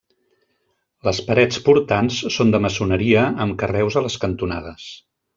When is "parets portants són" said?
1.27-2.53